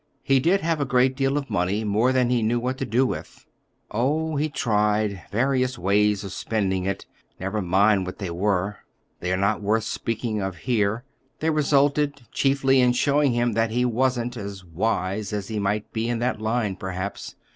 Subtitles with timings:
[0.23, 3.45] He did have a great deal of money—more than he knew what to do with.
[3.91, 7.05] Oh, he tried—various ways of spending it.
[7.39, 8.77] Never mind what they were.
[9.19, 11.03] They are not worth speaking of here.
[11.37, 16.17] They resulted, chiefly, in showing him that he wasn't—as wise as he might be in
[16.17, 17.35] that line, perhaps."